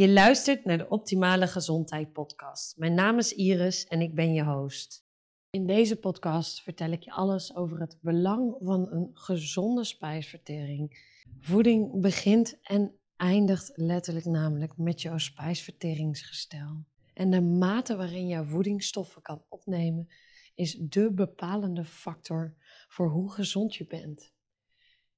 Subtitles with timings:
[0.00, 2.76] Je luistert naar de Optimale Gezondheid Podcast.
[2.76, 5.04] Mijn naam is Iris en ik ben je host.
[5.50, 11.04] In deze podcast vertel ik je alles over het belang van een gezonde spijsvertering.
[11.40, 16.84] Voeding begint en eindigt letterlijk namelijk met jouw spijsverteringsgestel.
[17.14, 20.08] En de mate waarin jouw voedingsstoffen kan opnemen
[20.54, 22.54] is de bepalende factor
[22.88, 24.32] voor hoe gezond je bent.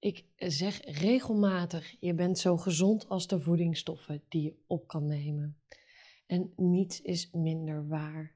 [0.03, 5.57] Ik zeg regelmatig: je bent zo gezond als de voedingsstoffen die je op kan nemen.
[6.27, 8.35] En niets is minder waar.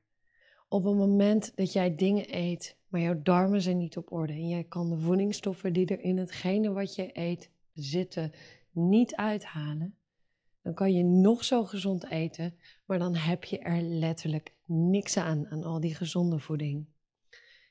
[0.69, 4.49] Op het moment dat jij dingen eet, maar jouw darmen zijn niet op orde en
[4.49, 8.33] jij kan de voedingsstoffen die er in hetgene wat je eet zitten
[8.71, 9.97] niet uithalen,
[10.63, 12.55] dan kan je nog zo gezond eten,
[12.85, 16.87] maar dan heb je er letterlijk niks aan, aan al die gezonde voeding.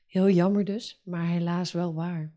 [0.06, 2.34] Heel jammer dus, maar helaas wel waar.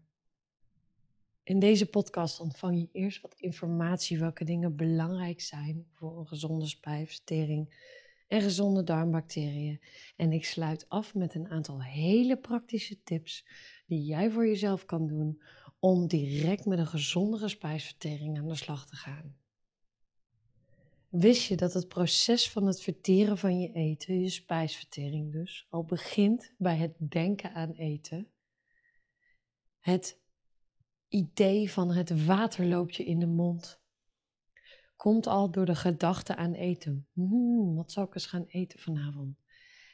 [1.50, 6.68] In deze podcast ontvang je eerst wat informatie welke dingen belangrijk zijn voor een gezonde
[6.68, 7.76] spijsvertering
[8.28, 9.82] en gezonde darmbacteriën.
[10.16, 13.46] En ik sluit af met een aantal hele praktische tips
[13.88, 15.42] die jij voor jezelf kan doen
[15.80, 19.36] om direct met een gezondere spijsvertering aan de slag te gaan.
[21.08, 25.84] Wist je dat het proces van het verteren van je eten, je spijsvertering dus, al
[25.84, 28.28] begint bij het denken aan eten?
[29.80, 30.20] Het
[31.10, 33.80] idee van het water loopt je in de mond
[35.00, 37.08] komt al door de gedachte aan eten.
[37.14, 39.38] Hmm, wat zal ik eens gaan eten vanavond?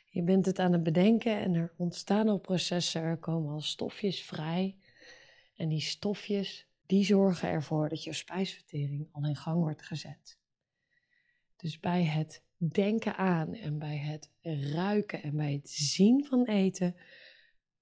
[0.09, 4.23] Je bent het aan het bedenken en er ontstaan al processen, er komen al stofjes
[4.23, 4.77] vrij.
[5.55, 10.39] En die stofjes, die zorgen ervoor dat je spijsvertering al in gang wordt gezet.
[11.55, 14.31] Dus bij het denken aan en bij het
[14.73, 16.95] ruiken en bij het zien van eten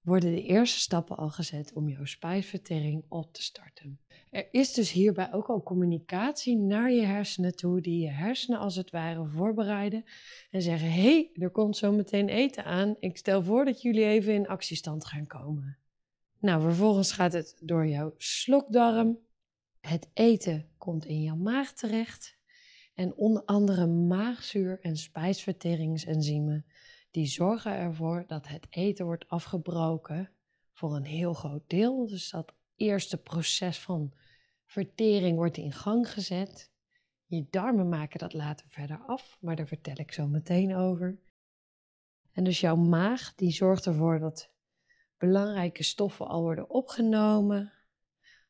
[0.04, 4.00] worden de eerste stappen al gezet om jouw spijsvertering op te starten.
[4.30, 8.76] Er is dus hierbij ook al communicatie naar je hersenen toe, die je hersenen als
[8.76, 10.04] het ware voorbereiden
[10.52, 12.96] en zeggen: hé, hey, er komt zo meteen eten aan.
[13.00, 15.78] Ik stel voor dat jullie even in actiestand gaan komen.
[16.40, 19.18] Nou, vervolgens gaat het door jouw slokdarm.
[19.80, 22.38] Het eten komt in jouw maag terecht.
[22.94, 26.66] En onder andere maagzuur en spijsverteringsenzymen
[27.14, 30.32] die zorgen ervoor dat het eten wordt afgebroken
[30.72, 32.08] voor een heel groot deel.
[32.08, 34.14] Dus dat eerste proces van
[34.66, 36.72] vertering wordt in gang gezet.
[37.26, 41.20] Je darmen maken dat later verder af, maar daar vertel ik zo meteen over.
[42.32, 44.52] En dus jouw maag die zorgt ervoor dat
[45.18, 47.74] belangrijke stoffen al worden opgenomen,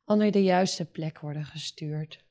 [0.03, 2.25] al naar de juiste plek worden gestuurd.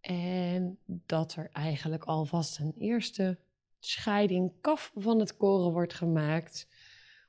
[0.00, 3.38] En dat er eigenlijk alvast een eerste
[3.84, 6.68] scheiding kaf van het koren wordt gemaakt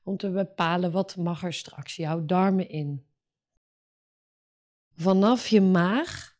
[0.03, 3.05] om te bepalen wat mag er straks jouw darmen in.
[4.95, 6.37] Vanaf je maag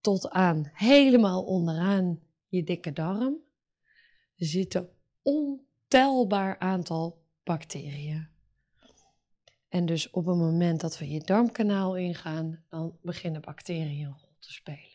[0.00, 3.36] tot aan helemaal onderaan je dikke darm
[4.36, 4.88] zitten
[5.22, 8.28] ontelbaar aantal bacteriën.
[9.68, 14.36] En dus op het moment dat we je darmkanaal ingaan, dan beginnen bacteriën een rol
[14.38, 14.89] te spelen.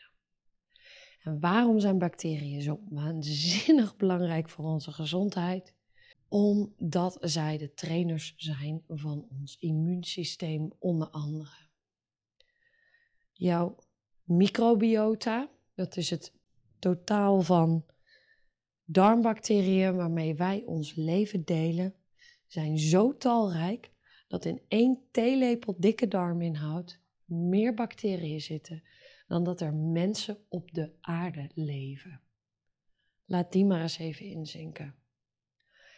[1.25, 5.73] En waarom zijn bacteriën zo waanzinnig belangrijk voor onze gezondheid?
[6.27, 11.69] Omdat zij de trainers zijn van ons immuunsysteem, onder andere.
[13.31, 13.75] Jouw
[14.23, 16.33] microbiota, dat is het
[16.79, 17.85] totaal van
[18.83, 21.95] darmbacteriën waarmee wij ons leven delen,
[22.47, 23.91] zijn zo talrijk
[24.27, 28.83] dat in één theelepel dikke darminhoud meer bacteriën zitten
[29.27, 32.21] dan dat er mensen op de aarde leven.
[33.25, 34.95] Laat die maar eens even inzinken.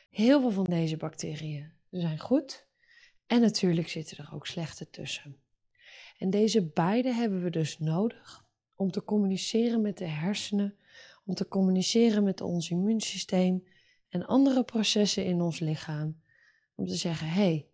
[0.09, 2.67] Heel veel van deze bacteriën zijn goed
[3.25, 5.37] en natuurlijk zitten er ook slechte tussen.
[6.17, 8.45] En deze beide hebben we dus nodig
[8.75, 10.77] om te communiceren met de hersenen,
[11.25, 13.67] om te communiceren met ons immuunsysteem
[14.09, 16.21] en andere processen in ons lichaam.
[16.75, 17.67] Om te zeggen: hé, hey,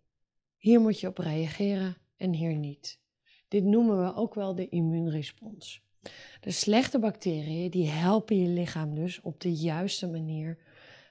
[0.56, 3.02] hier moet je op reageren en hier niet.
[3.48, 5.82] Dit noemen we ook wel de immuunrespons.
[6.40, 10.58] De slechte bacteriën die helpen je lichaam dus op de juiste manier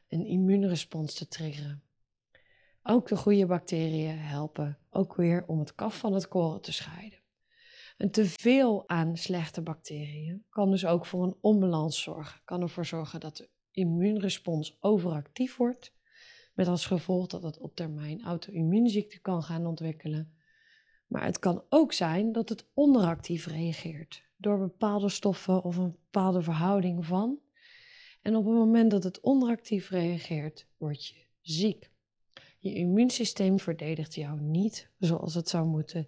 [0.07, 1.84] een immuunrespons te triggeren.
[2.84, 7.19] Ook de goede bacteriën helpen ook weer om het kaf van het koren te scheiden.
[7.98, 12.42] Een teveel aan slechte bacteriën kan dus ook voor een onbalans zorgen.
[12.46, 15.94] Kan ervoor zorgen dat de immuunrespons overactief wordt,
[16.54, 20.38] met als gevolg dat het op termijn auto-immuunziekte kan gaan ontwikkelen
[21.08, 26.42] maar het kan ook zijn dat het onderactief reageert door bepaalde stoffen of een bepaalde
[26.42, 27.40] verhouding van.
[28.22, 31.92] En op het moment dat het onderactief reageert, word je ziek.
[32.60, 36.08] Je immuunsysteem verdedigt jou niet zoals het zou moeten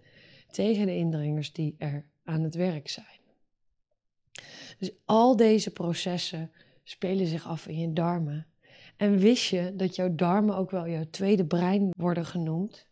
[0.50, 3.20] tegen de indringers die er aan het werk zijn.
[4.78, 6.50] Dus al deze processen
[6.84, 8.46] spelen zich af in je darmen.
[8.96, 12.86] En wist je dat jouw darmen ook wel jouw tweede brein worden genoemd?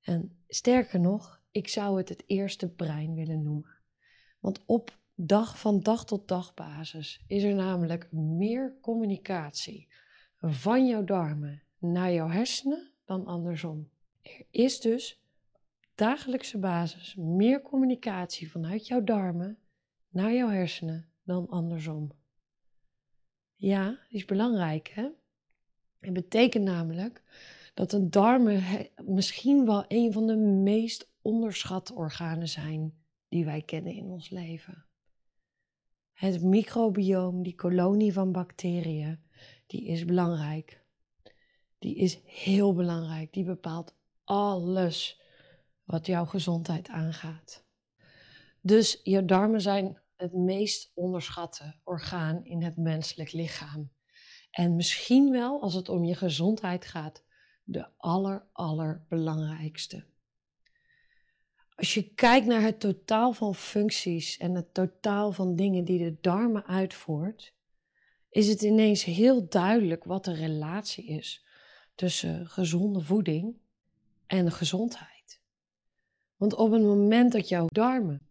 [0.00, 3.78] En sterker nog, ik zou het het eerste brein willen noemen.
[4.40, 9.88] Want op dag van dag tot dag basis is er namelijk meer communicatie
[10.40, 13.90] van jouw darmen naar jouw hersenen dan andersom.
[14.22, 15.22] Er is dus
[15.94, 19.58] dagelijkse basis meer communicatie vanuit jouw darmen
[20.08, 22.12] naar jouw hersenen dan andersom.
[23.54, 25.08] Ja, is belangrijk hè.
[25.98, 27.22] Het betekent namelijk
[27.74, 28.62] dat de darmen
[29.04, 34.84] misschien wel een van de meest onderschatte organen zijn die wij kennen in ons leven.
[36.12, 39.22] Het microbioom, die kolonie van bacteriën,
[39.66, 40.84] die is belangrijk.
[41.78, 43.32] Die is heel belangrijk.
[43.32, 45.20] Die bepaalt alles
[45.84, 47.64] wat jouw gezondheid aangaat.
[48.60, 53.90] Dus je darmen zijn het meest onderschatte orgaan in het menselijk lichaam.
[54.50, 57.24] En misschien wel, als het om je gezondheid gaat,
[57.72, 60.04] de aller, allerbelangrijkste.
[61.74, 66.16] Als je kijkt naar het totaal van functies en het totaal van dingen die de
[66.20, 67.52] darmen uitvoert,
[68.28, 71.46] is het ineens heel duidelijk wat de relatie is
[71.94, 73.56] tussen gezonde voeding
[74.26, 75.40] en gezondheid.
[76.36, 78.22] Want op het moment dat jouw darmen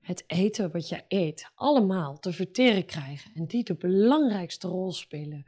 [0.00, 5.46] het eten wat je eet allemaal te verteren krijgen en die de belangrijkste rol spelen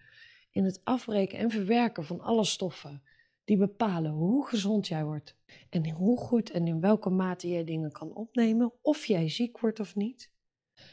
[0.50, 3.02] in het afbreken en verwerken van alle stoffen
[3.46, 5.37] die bepalen hoe gezond jij wordt
[5.70, 9.81] en hoe goed en in welke mate jij dingen kan opnemen, of jij ziek wordt
[9.81, 10.32] of niet,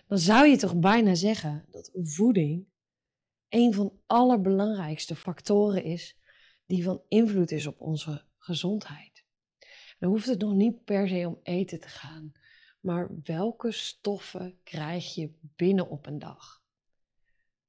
[0.07, 2.65] dan zou je toch bijna zeggen dat voeding
[3.49, 6.17] een van de allerbelangrijkste factoren is
[6.65, 9.25] die van invloed is op onze gezondheid.
[9.99, 12.31] Dan hoeft het nog niet per se om eten te gaan,
[12.79, 16.62] maar welke stoffen krijg je binnen op een dag?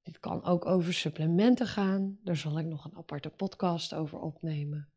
[0.04, 2.18] Dit kan ook over supplementen gaan.
[2.22, 4.88] Daar zal ik nog een aparte podcast over opnemen.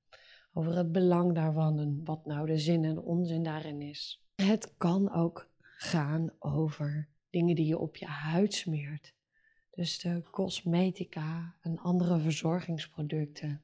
[0.53, 4.23] Over het belang daarvan en wat nou de zin en onzin daarin is.
[4.35, 9.13] Het kan ook gaan over dingen die je op je huid smeert.
[9.71, 13.61] Dus de cosmetica en andere verzorgingsproducten.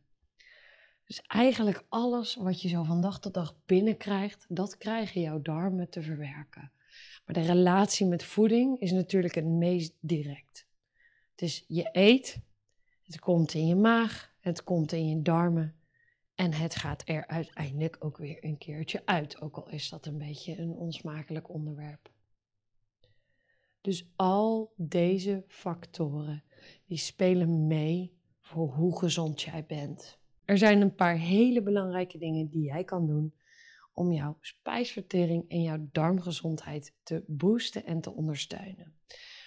[1.06, 5.90] Dus eigenlijk alles wat je zo van dag tot dag binnenkrijgt, dat krijgen jouw darmen
[5.90, 6.72] te verwerken.
[7.26, 10.68] Maar de relatie met voeding is natuurlijk het meest direct.
[11.36, 12.40] Dus je eet,
[13.04, 15.76] het komt in je maag, het komt in je darmen
[16.36, 20.18] en het gaat er uiteindelijk ook weer een keertje uit, ook al is dat een
[20.18, 22.12] beetje een onsmakelijk onderwerp.
[23.82, 26.44] Dus al deze factoren
[26.86, 30.20] die spelen mee voor hoe gezond jij bent.
[30.46, 33.34] Er zijn een paar hele belangrijke dingen die jij kan doen
[33.94, 38.96] om jouw spijsvertering en jouw darmgezondheid te boosten en te ondersteunen.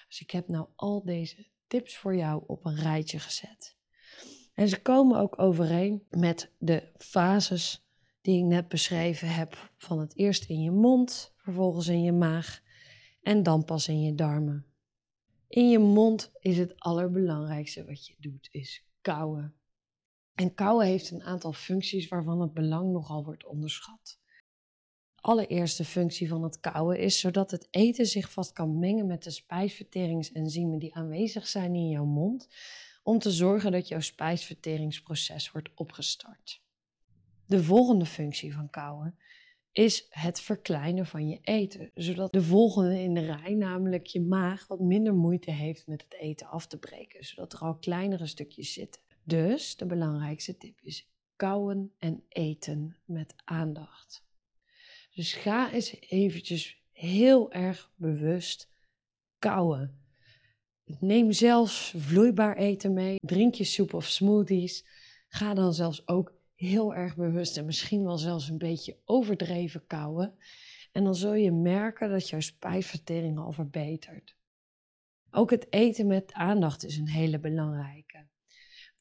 [0.09, 3.77] Dus ik heb nou al deze tips voor jou op een rijtje gezet.
[4.55, 7.87] En ze komen ook overeen met de fases
[8.21, 12.63] die ik net beschreven heb van het eerst in je mond, vervolgens in je maag
[13.23, 14.67] en dan pas in je darmen.
[15.49, 19.55] In je mond is het allerbelangrijkste wat je doet, is kauwen.
[20.35, 24.19] En kauwen heeft een aantal functies waarvan het belang nogal wordt onderschat.
[25.27, 29.31] Allereerste functie van het kauwen is zodat het eten zich vast kan mengen met de
[29.31, 32.49] spijsverteringsenzymen die aanwezig zijn in jouw mond,
[33.03, 36.63] om te zorgen dat jouw spijsverteringsproces wordt opgestart.
[37.47, 39.19] De volgende functie van kauwen
[39.73, 44.67] is het verkleinen van je eten, zodat de volgende in de rij, namelijk je maag,
[44.67, 48.73] wat minder moeite heeft met het eten af te breken, zodat er al kleinere stukjes
[48.73, 49.03] zitten.
[49.23, 54.26] Dus de belangrijkste tip is kauwen en eten met aandacht.
[55.17, 58.71] Dus ga eens eventjes heel erg bewust
[59.39, 60.01] kauwen.
[60.85, 63.17] Neem zelfs vloeibaar eten mee.
[63.21, 64.85] Drink je soep of smoothies.
[65.29, 70.39] Ga dan zelfs ook heel erg bewust en misschien wel zelfs een beetje overdreven kauwen.
[70.93, 74.37] En dan zul je merken dat jouw spijsvertering al verbetert.
[75.31, 78.27] Ook het eten met aandacht is een hele belangrijke.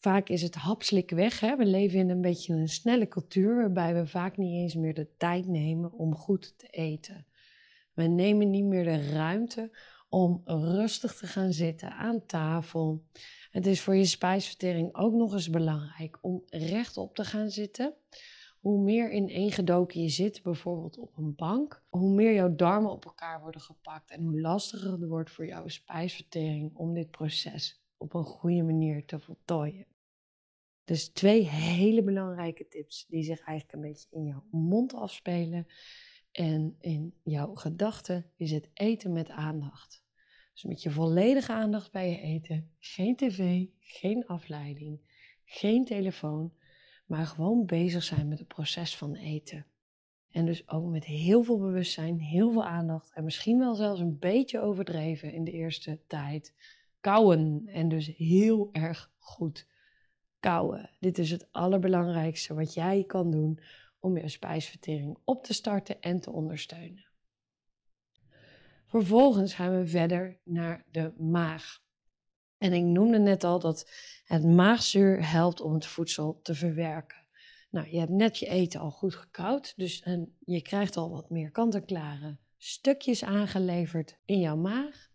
[0.06, 1.40] Vaak is het hapslik weg.
[1.40, 1.56] Hè?
[1.56, 5.16] We leven in een beetje een snelle cultuur waarbij we vaak niet eens meer de
[5.18, 7.26] tijd nemen om goed te eten.
[7.94, 9.78] We nemen niet meer de ruimte
[10.10, 13.04] om rustig te gaan zitten aan tafel.
[13.52, 17.94] Het is voor je spijsvertering ook nog eens belangrijk om rechtop te gaan zitten.
[18.60, 22.92] Hoe meer in één gedoken je zit, bijvoorbeeld op een bank, hoe meer jouw darmen
[22.92, 27.84] op elkaar worden gepakt en hoe lastiger het wordt voor jouw spijsvertering om dit proces
[27.98, 29.94] op een goede manier te voltooien.
[30.86, 35.68] Dus twee hele belangrijke tips die zich eigenlijk een beetje in jouw mond afspelen
[36.32, 40.04] en in jouw gedachten is het eten met aandacht.
[40.54, 42.72] Dus met je volledige aandacht bij je eten.
[42.80, 45.00] Geen tv, geen afleiding,
[45.46, 46.54] geen telefoon,
[47.06, 49.66] maar gewoon bezig zijn met het proces van eten.
[50.30, 54.20] En dus ook met heel veel bewustzijn, heel veel aandacht en misschien wel zelfs een
[54.20, 56.54] beetje overdreven in de eerste tijd.
[57.00, 59.68] Kauwen en dus heel erg goed
[61.00, 63.60] Dit is het allerbelangrijkste wat jij kan doen
[64.00, 67.06] om je spijsvertering op te starten en te ondersteunen.
[68.86, 71.84] Vervolgens gaan we verder naar de maag.
[72.58, 73.92] En ik noemde net al dat
[74.24, 77.26] het maagzuur helpt om het voedsel te verwerken.
[77.70, 81.30] Nou, je hebt net je eten al goed gekoud, dus en je krijgt al wat
[81.30, 85.10] meer kant-en-klare stukjes aangeleverd in jouw maag.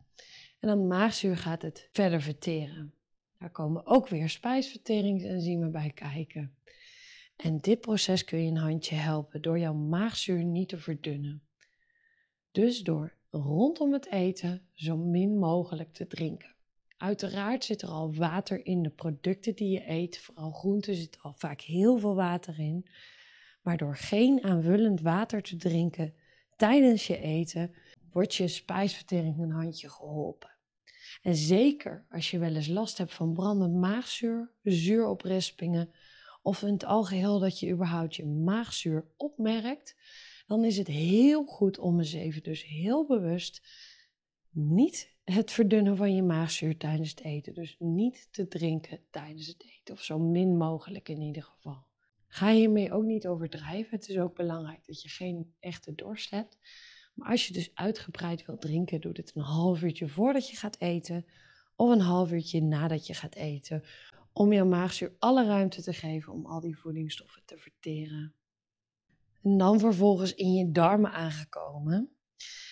[0.58, 2.94] En dan maagzuur gaat het verder verteren.
[3.40, 6.54] Daar komen ook weer spijsverteringsenzymen bij kijken.
[7.36, 11.42] En dit proces kun je een handje helpen door jouw maagzuur niet te verdunnen.
[12.50, 16.54] Dus door rondom het eten zo min mogelijk te drinken.
[16.96, 20.18] Uiteraard zit er al water in de producten die je eet.
[20.18, 22.86] Vooral groenten zit al vaak heel veel water in.
[23.62, 26.14] Maar door geen aanvullend water te drinken
[26.56, 27.74] tijdens je eten,
[28.12, 30.58] wordt je spijsvertering een handje geholpen.
[31.22, 35.90] En zeker als je wel eens last hebt van brandend maagzuur, zuuroprispingen
[36.42, 39.96] of in het algeheel dat je überhaupt je maagzuur opmerkt,
[40.46, 43.62] dan is het heel goed om eens even dus heel bewust
[44.50, 47.54] niet het verdunnen van je maagzuur tijdens het eten.
[47.54, 51.86] Dus niet te drinken tijdens het eten, of zo min mogelijk in ieder geval.
[52.26, 53.96] Ga hiermee ook niet overdrijven.
[53.98, 56.58] Het is ook belangrijk dat je geen echte dorst hebt.
[57.20, 60.78] Maar als je dus uitgebreid wilt drinken, doe dit een half uurtje voordat je gaat
[60.78, 61.26] eten
[61.76, 63.84] of een half uurtje nadat je gaat eten.
[64.32, 68.34] Om je maagzuur alle ruimte te geven om al die voedingsstoffen te verteren.
[69.42, 72.10] En dan vervolgens in je darmen aangekomen.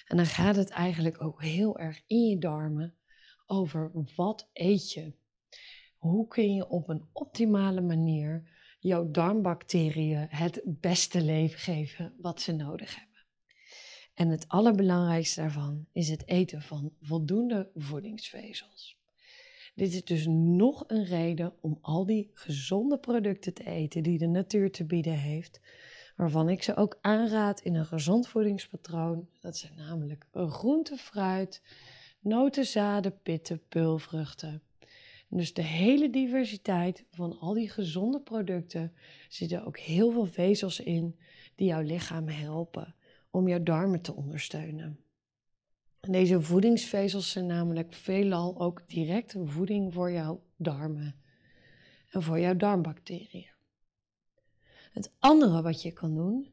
[0.06, 2.96] En dan gaat het eigenlijk ook heel erg in je darmen
[3.46, 5.14] over wat eet je.
[5.96, 12.52] Hoe kun je op een optimale manier jouw darmbacteriën het beste leven geven wat ze
[12.52, 13.07] nodig hebben.
[14.18, 18.98] En het allerbelangrijkste daarvan is het eten van voldoende voedingsvezels.
[19.74, 24.26] Dit is dus nog een reden om al die gezonde producten te eten die de
[24.26, 25.60] natuur te bieden heeft,
[26.16, 29.28] waarvan ik ze ook aanraad in een gezond voedingspatroon.
[29.40, 31.62] Dat zijn namelijk groente, fruit,
[32.20, 34.62] noten, zaden, pitten, peulvruchten.
[35.28, 38.92] dus de hele diversiteit van al die gezonde producten
[39.28, 41.18] zitten ook heel veel vezels in
[41.54, 42.96] die jouw lichaam helpen
[43.30, 45.00] om jouw darmen te ondersteunen.
[46.00, 51.14] deze voedingsvezels zijn namelijk veelal ook direct voeding voor jouw darmen
[52.10, 53.50] en voor jouw darmbacteriën.
[54.92, 56.52] Het andere wat je kan doen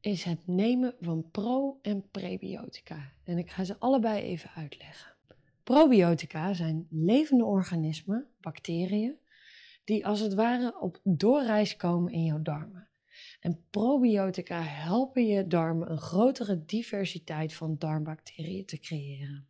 [0.00, 3.12] is het nemen van pro- en prebiotica.
[3.24, 5.12] En ik ga ze allebei even uitleggen.
[5.62, 9.18] Probiotica zijn levende organismen, bacteriën,
[9.84, 12.88] die als het ware op doorreis komen in jouw darmen.
[13.44, 19.48] En probiotica helpen je darmen een grotere diversiteit van darmbacteriën te creëren.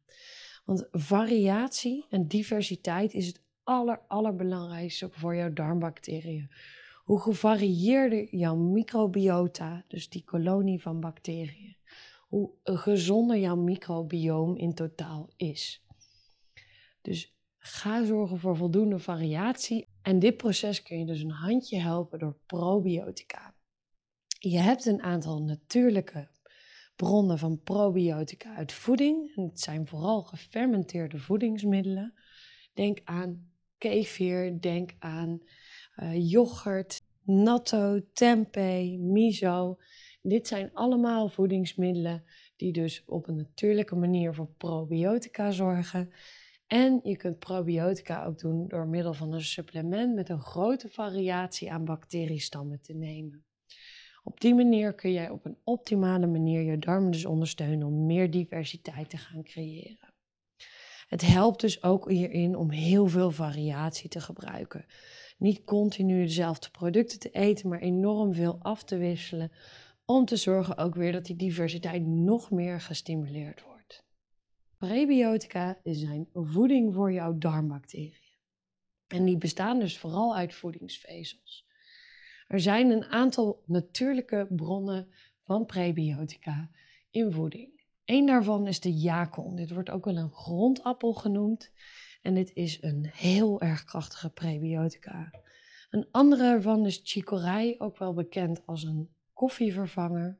[0.64, 6.50] Want variatie en diversiteit is het aller, allerbelangrijkste voor jouw darmbacteriën.
[7.04, 11.76] Hoe gevarieerder jouw microbiota, dus die kolonie van bacteriën,
[12.28, 15.84] hoe gezonder jouw microbioom in totaal is.
[17.02, 19.88] Dus ga zorgen voor voldoende variatie.
[20.02, 23.53] En dit proces kun je dus een handje helpen door probiotica.
[24.50, 26.28] Je hebt een aantal natuurlijke
[26.96, 29.34] bronnen van probiotica uit voeding.
[29.34, 32.14] Het zijn vooral gefermenteerde voedingsmiddelen.
[32.74, 35.42] Denk aan kefir, denk aan
[35.96, 39.78] uh, yoghurt, natto, tempeh, miso.
[40.22, 42.24] Dit zijn allemaal voedingsmiddelen
[42.56, 46.12] die dus op een natuurlijke manier voor probiotica zorgen.
[46.66, 51.72] En je kunt probiotica ook doen door middel van een supplement met een grote variatie
[51.72, 53.44] aan bacteriestammen te nemen.
[54.26, 58.30] Op die manier kun jij op een optimale manier je darmen dus ondersteunen om meer
[58.30, 60.12] diversiteit te gaan creëren.
[61.06, 64.86] Het helpt dus ook hierin om heel veel variatie te gebruiken.
[65.38, 69.52] Niet continu dezelfde producten te eten, maar enorm veel af te wisselen.
[70.04, 74.04] Om te zorgen ook weer dat die diversiteit nog meer gestimuleerd wordt.
[74.76, 78.38] Prebiotica zijn voeding voor jouw darmbacteriën.
[79.06, 81.63] En die bestaan dus vooral uit voedingsvezels.
[82.48, 85.08] Er zijn een aantal natuurlijke bronnen
[85.42, 86.70] van prebiotica
[87.10, 87.82] in voeding.
[88.04, 89.56] Eén daarvan is de jacon.
[89.56, 91.72] Dit wordt ook wel een grondappel genoemd.
[92.22, 95.30] En dit is een heel erg krachtige prebiotica.
[95.90, 100.38] Een andere ervan is chicorée, ook wel bekend als een koffievervanger.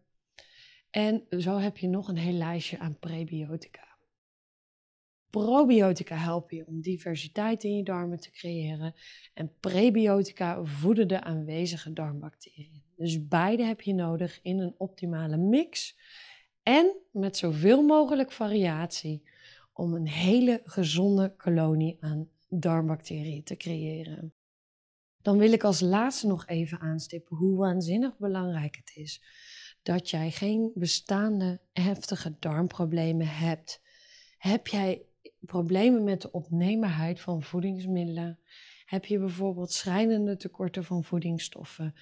[0.90, 3.93] En zo heb je nog een heel lijstje aan prebiotica.
[5.42, 8.94] Probiotica helpen je om diversiteit in je darmen te creëren.
[9.34, 12.82] En prebiotica voeden de aanwezige darmbacteriën.
[12.96, 15.98] Dus beide heb je nodig in een optimale mix.
[16.62, 19.28] En met zoveel mogelijk variatie
[19.72, 24.34] om een hele gezonde kolonie aan darmbacteriën te creëren.
[25.22, 29.22] Dan wil ik als laatste nog even aanstippen hoe waanzinnig belangrijk het is
[29.82, 33.82] dat jij geen bestaande heftige darmproblemen hebt.
[34.38, 35.06] Heb jij
[35.44, 38.38] problemen met de opneembaarheid van voedingsmiddelen?
[38.84, 41.94] Heb je bijvoorbeeld schrijnende tekorten van voedingsstoffen?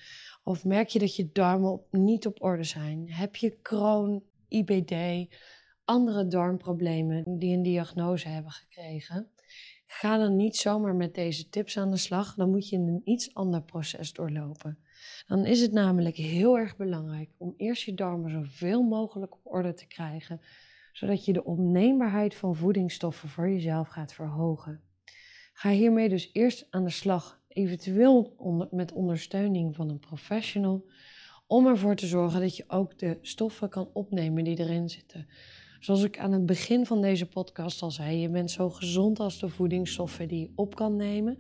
[0.45, 3.13] Of merk je dat je darmen niet op orde zijn?
[3.13, 4.95] Heb je kroon, IBD,
[5.85, 9.31] andere darmproblemen die een diagnose hebben gekregen?
[9.87, 13.35] Ga dan niet zomaar met deze tips aan de slag, dan moet je een iets
[13.35, 14.79] ander proces doorlopen.
[15.27, 19.75] Dan is het namelijk heel erg belangrijk om eerst je darmen zoveel mogelijk op orde
[19.75, 20.41] te krijgen,
[20.93, 24.81] zodat je de opneembaarheid van voedingsstoffen voor jezelf gaat verhogen.
[25.53, 28.37] Ga hiermee dus eerst aan de slag, eventueel
[28.71, 30.91] met ondersteuning van een professional,
[31.47, 35.27] om ervoor te zorgen dat je ook de stoffen kan opnemen die erin zitten.
[35.83, 39.39] Zoals ik aan het begin van deze podcast al zei, je bent zo gezond als
[39.39, 41.39] de voedingsstoffen die je op kan nemen.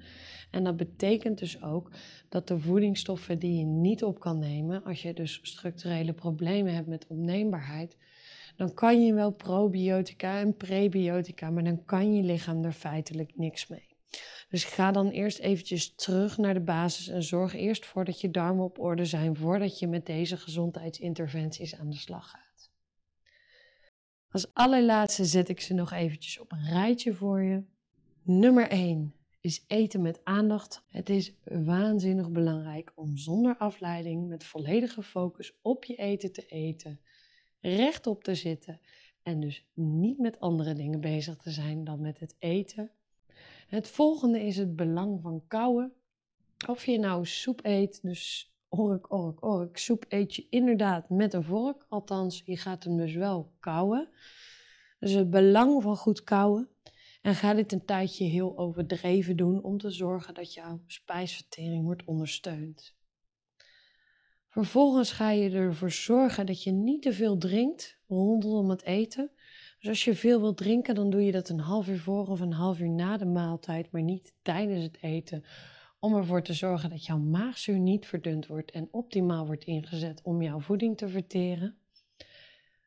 [0.50, 1.90] En dat betekent dus ook
[2.28, 6.86] dat de voedingsstoffen die je niet op kan nemen, als je dus structurele problemen hebt
[6.86, 7.96] met opneembaarheid,
[8.56, 13.66] dan kan je wel probiotica en prebiotica, maar dan kan je lichaam er feitelijk niks
[13.66, 13.90] mee.
[14.48, 18.30] Dus ga dan eerst eventjes terug naar de basis en zorg eerst voor dat je
[18.30, 22.70] darmen op orde zijn voordat je met deze gezondheidsinterventies aan de slag gaat.
[24.30, 27.62] Als allerlaatste zet ik ze nog eventjes op een rijtje voor je.
[28.22, 30.84] Nummer 1 is eten met aandacht.
[30.88, 37.00] Het is waanzinnig belangrijk om zonder afleiding met volledige focus op je eten te eten,
[37.62, 38.80] rechtop te zitten
[39.22, 42.90] en dus niet met andere dingen bezig te zijn dan met het eten.
[43.66, 45.92] Het volgende is het belang van kauwen.
[46.68, 49.78] Of je nou soep eet, dus ork, ork, ork.
[49.78, 51.86] Soep eet je inderdaad met een vork.
[51.88, 54.08] Althans, je gaat hem dus wel kauwen.
[54.98, 56.68] Dus het belang van goed kauwen.
[57.22, 62.04] En ga dit een tijdje heel overdreven doen om te zorgen dat jouw spijsvertering wordt
[62.04, 62.94] ondersteund.
[64.52, 69.30] Vervolgens ga je ervoor zorgen dat je niet te veel drinkt rondom het eten.
[69.78, 72.40] Dus als je veel wilt drinken, dan doe je dat een half uur voor of
[72.40, 75.44] een half uur na de maaltijd, maar niet tijdens het eten
[76.00, 80.42] om ervoor te zorgen dat jouw maagzuur niet verdund wordt en optimaal wordt ingezet om
[80.42, 81.76] jouw voeding te verteren.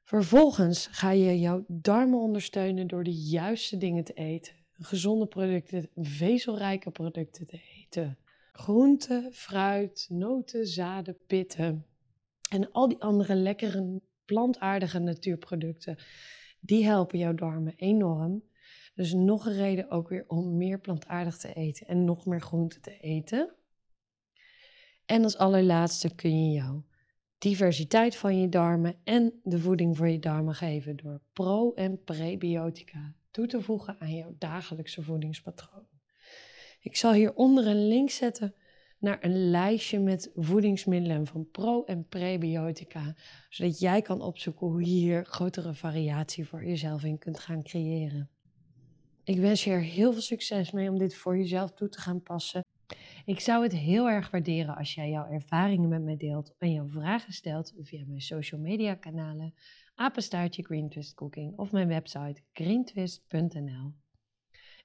[0.03, 4.53] Vervolgens ga je jouw darmen ondersteunen door de juiste dingen te eten.
[4.73, 8.17] Gezonde producten, vezelrijke producten te eten.
[8.57, 11.85] Groenten, fruit, noten, zaden, pitten.
[12.49, 15.97] En al die andere lekkere plantaardige natuurproducten.
[16.59, 18.43] Die helpen jouw darmen enorm.
[18.93, 22.79] Dus nog een reden ook weer om meer plantaardig te eten en nog meer groente
[22.79, 23.55] te eten.
[25.05, 26.85] En als allerlaatste kun je jouw
[27.37, 33.15] diversiteit van je darmen en de voeding voor je darmen geven door pro- en prebiotica
[33.31, 35.94] toe te voegen aan jouw dagelijkse voedingspatroon.
[36.85, 38.55] Ik zal hieronder een link zetten
[38.99, 43.15] naar een lijstje met voedingsmiddelen van pro- en prebiotica,
[43.49, 48.29] zodat jij kan opzoeken hoe je hier grotere variatie voor jezelf in kunt gaan creëren.
[49.23, 52.21] Ik wens je er heel veel succes mee om dit voor jezelf toe te gaan
[52.21, 52.63] passen.
[53.25, 56.87] Ik zou het heel erg waarderen als jij jouw ervaringen met mij deelt en jouw
[56.87, 59.53] vragen stelt via mijn social media kanalen,
[59.95, 64.04] apenstaartje Green Twist Cooking of mijn website greentwist.nl.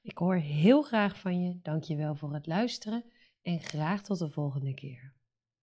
[0.03, 3.05] Ik hoor heel graag van je, dankjewel voor het luisteren
[3.43, 5.15] en graag tot de volgende keer.